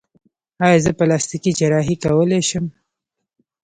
[0.63, 2.65] ایا زه پلاستیکي جراحي کولی شم؟